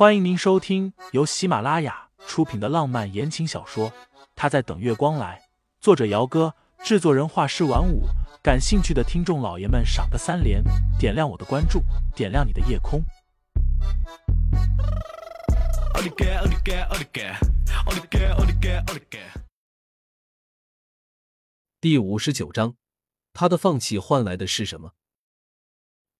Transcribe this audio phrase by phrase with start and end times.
[0.00, 3.90] 欢迎您收听由喜马拉雅出品的浪漫言情小说
[4.34, 5.38] 《他在等月光来》，
[5.78, 8.04] 作者：姚哥，制作人：画师晚舞。
[8.42, 10.64] 感兴趣的听众老爷们，赏个三连，
[10.98, 11.82] 点亮我的关注，
[12.16, 13.04] 点亮你的夜空。
[21.78, 22.74] 第五十九章，
[23.34, 24.92] 他的放弃换来的是什么？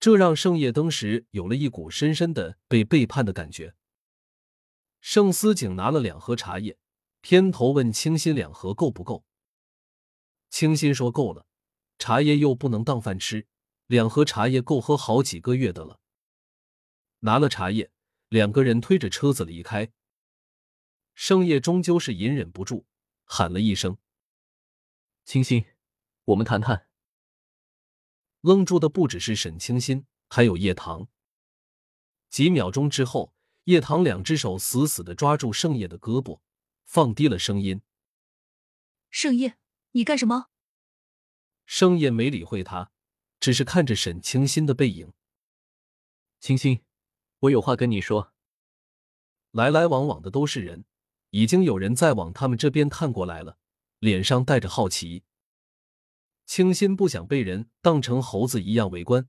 [0.00, 3.74] 这让盛夜登时有了一股深深的被背叛的感觉。
[5.02, 6.78] 盛思景拿了两盒茶叶，
[7.20, 9.26] 偏头问清新两盒够不够。
[10.48, 11.46] 清新说够了，
[11.98, 13.46] 茶叶又不能当饭吃，
[13.86, 16.00] 两盒茶叶够喝好几个月的了。
[17.20, 17.90] 拿了茶叶，
[18.28, 19.92] 两个人推着车子离开。
[21.14, 22.86] 盛夜终究是隐忍不住，
[23.24, 23.98] 喊了一声
[25.26, 25.66] ：“清新，
[26.24, 26.86] 我们谈谈。”
[28.40, 31.08] 愣住的不只是沈清心，还有叶棠。
[32.28, 36.40] 几秒钟之后，叶棠两只手死死的抓住盛夜的胳膊，
[36.84, 37.82] 放低了声音
[39.10, 39.58] ：“盛夜，
[39.92, 40.46] 你干什么？”
[41.66, 42.90] 盛夜没理会他，
[43.38, 45.12] 只是看着沈清新的背影。
[46.40, 46.82] 清心，
[47.40, 48.32] 我有话跟你说。
[49.50, 50.84] 来来往往的都是人，
[51.30, 53.58] 已经有人在往他们这边看过来了，
[53.98, 55.24] 脸上带着好奇。
[56.50, 59.28] 清新不想被人当成猴子一样围观，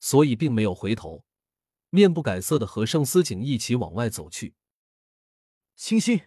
[0.00, 1.24] 所以并没有回头，
[1.90, 4.56] 面不改色的和盛思景一起往外走去。
[5.76, 6.22] 清新，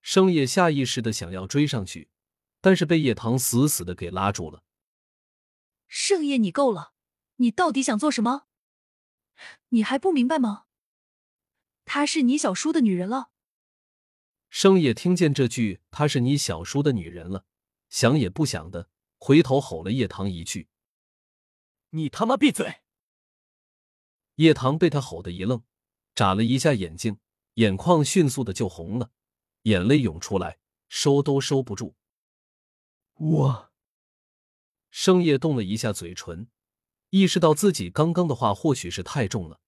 [0.00, 2.08] 盛野下意识的想要追上去，
[2.62, 4.64] 但是被叶棠死死的给拉住了。
[5.86, 6.94] 盛夜，你够了！
[7.34, 8.46] 你到底想做什么？
[9.68, 10.64] 你还不明白吗？
[11.84, 13.28] 她是你小叔的女人了。
[14.48, 17.44] 盛野听见这句“她是你小叔的女人了”。
[17.88, 20.68] 想也不想的，回头吼了叶棠一句
[21.90, 22.82] ：“你他妈闭嘴！”
[24.36, 25.62] 叶棠被他吼得一愣，
[26.14, 27.18] 眨了一下眼睛，
[27.54, 29.10] 眼眶迅速的就红了，
[29.62, 31.96] 眼泪涌出来，收都收不住。
[33.14, 33.72] 我，
[34.90, 36.50] 盛夜动了一下嘴唇，
[37.10, 39.60] 意识到自己刚刚的话或许是太重了，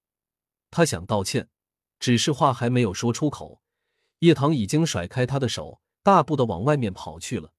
[0.70, 1.48] 他想道歉，
[1.98, 3.62] 只是话还没有说出口，
[4.18, 7.54] 叶棠已经甩开他的手，大步的往外面跑去了。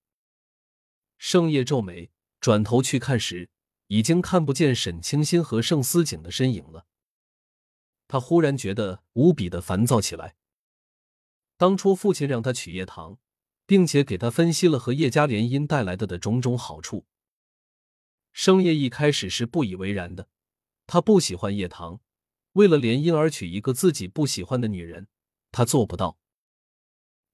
[1.19, 3.49] 盛夜皱眉，转头去看时，
[3.87, 6.87] 已经看不见沈清新和盛思景的身影了。
[8.07, 10.37] 他忽然觉得无比的烦躁起来。
[11.57, 13.19] 当初父亲让他娶叶棠，
[13.65, 17.05] 并且给他分析了和叶家联姻带来的的种种好处。
[18.31, 20.29] 盛夜一开始是不以为然的，
[20.87, 21.99] 他不喜欢叶棠，
[22.53, 25.09] 为了联姻而娶一个自己不喜欢的女人，
[25.51, 26.17] 他做不到。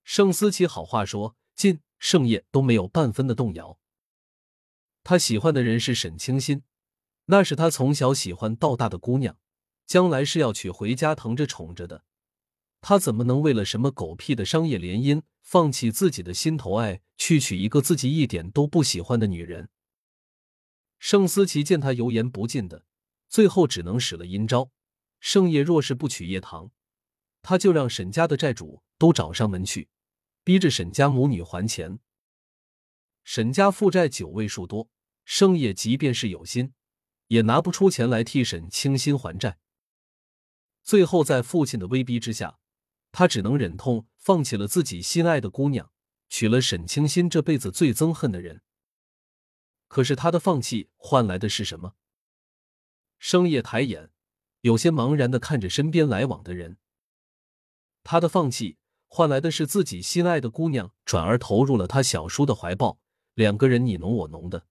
[0.03, 1.84] 盛思琪好话说尽。
[2.07, 3.79] 盛夜都没有半分的动摇。
[5.03, 6.61] 他喜欢的人是沈清心，
[7.25, 9.39] 那是他从小喜欢到大的姑娘，
[9.88, 12.03] 将来是要娶回家疼着宠着的。
[12.79, 19.69] 他怎么能为了什么狗屁的商业联姻，放弃自己的心头爱，去娶一个自己一点都不喜欢的女人？
[20.99, 22.85] 盛思琪见他油盐不进的，
[23.27, 24.69] 最后只能使了阴招。
[25.19, 26.69] 盛夜若是不娶叶棠，
[27.41, 29.89] 他就让沈家的债主都找上门去。
[30.45, 32.00] 逼着沈家母女还钱。
[33.23, 34.91] 沈家负债九位数多，
[35.25, 36.75] 盛业即便是有心，
[37.29, 39.57] 也拿不出钱来替沈清心还债。
[40.83, 42.59] 最后在父亲的威逼之下，
[43.11, 45.91] 他只能忍痛放弃了自己心爱的姑娘，
[46.29, 48.62] 娶了沈清心这辈子最憎恨的人。
[49.88, 51.95] 可是他的放弃换来的是什么？
[53.17, 54.12] 盛业抬眼，
[54.62, 56.77] 有些茫然的看着身边来往的人。
[58.03, 58.77] 他的放弃。
[59.15, 62.99] 换来的是自己心爱的姑娘转而投入了他小叔的怀抱，
[63.33, 64.67] 两个人你侬我侬的，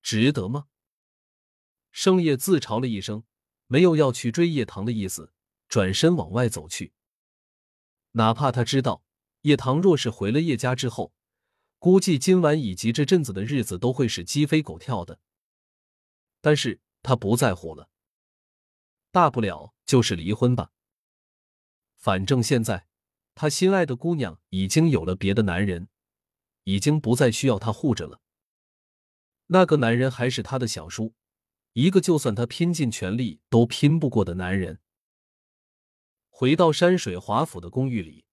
[0.00, 0.68] 值得吗？
[1.92, 3.24] 盛夜自嘲了一声，
[3.66, 5.34] 没有要去追叶棠的意思，
[5.68, 6.94] 转身往外走去。
[8.12, 9.04] 哪怕他知道
[9.42, 11.12] 叶棠若是回了叶家之后，
[11.78, 15.20] 估计今晚以及这阵子的日子都会是鸡飞狗跳的，
[16.40, 17.90] 但是他不在乎了，
[19.10, 20.70] 大不了就是离婚吧，
[21.98, 22.87] 反正现在。
[23.40, 25.86] 他心爱的姑娘已经有了别的男人，
[26.64, 28.20] 已经不再需要他护着了。
[29.46, 31.14] 那个男人还是他的小叔，
[31.74, 34.80] 一个就算他拼尽全力都拼不过的男人。
[36.30, 38.24] 回到山水华府的公寓里，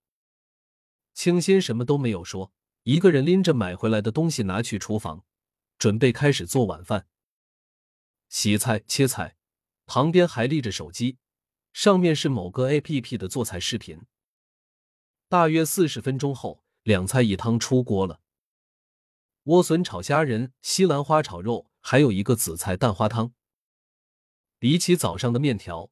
[1.13, 2.51] 清新什么都没有说，
[2.81, 5.23] 一个人拎着买回来的东西拿去厨房，
[5.77, 7.05] 准备开始做晚饭。
[8.27, 9.37] 洗菜、切菜，
[9.85, 11.19] 旁边还立着手机，
[11.73, 14.01] 上面是某个 A P P 的做菜视频。
[15.27, 18.21] 大约四十分钟后，两菜一汤出锅了。
[19.45, 23.33] 莴笋炒虾仁、西兰花炒肉，还有一个紫菜蛋花汤。
[24.59, 25.89] 比起早上的面条，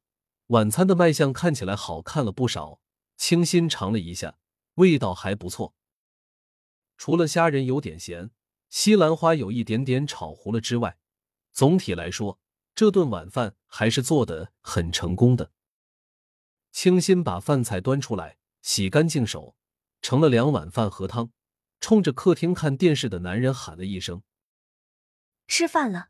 [0.47, 2.79] 晚餐的卖相看起来好看了不少。
[3.15, 4.37] 清新尝了一下，
[4.75, 5.75] 味道还不错。
[6.97, 8.31] 除了虾仁有点咸，
[8.69, 10.97] 西兰花有一点点炒糊了之外，
[11.51, 12.39] 总体来说，
[12.73, 15.51] 这顿晚饭还是做的很成功的。
[16.71, 19.57] 清新把饭菜端出来，洗干净手，
[20.01, 21.31] 盛了两碗饭和汤，
[21.81, 24.23] 冲着客厅看电视的男人喊了一声
[25.47, 26.09] ：“吃饭了。”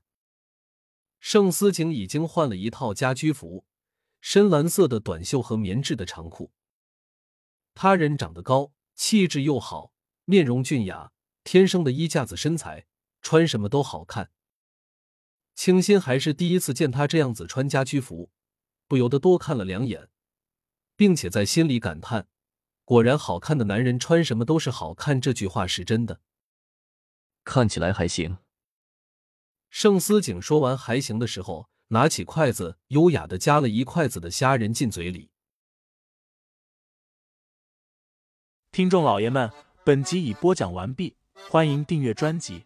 [1.20, 3.66] 盛思景已经换了一套家居服，
[4.22, 6.54] 深蓝色的短袖和棉质的长裤。
[7.74, 9.92] 他人长得高，气质又好，
[10.26, 11.12] 面容俊雅，
[11.44, 12.86] 天生的衣架子身材，
[13.22, 14.32] 穿什么都好看。
[15.56, 18.32] 清新还是第一次见他这样子穿家居服，
[18.88, 20.10] 不由得多看了两眼。
[20.96, 22.28] 并且在心里感叹：
[22.86, 25.22] 果然，好看的男人穿什么都是好看。
[25.22, 26.20] 这句话是真的。
[27.46, 28.38] 看起来还行。
[29.70, 35.32] 盛思景说完“还行”的时候，拿起筷子，优雅的夹了一筷子的虾仁进嘴里。
[38.72, 39.52] 听众老爷们，
[39.84, 41.16] 本集已播讲完毕，
[41.50, 42.66] 欢迎订阅专辑，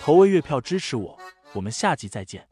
[0.00, 1.18] 投喂月票支持我，
[1.52, 2.48] 我们下集再见。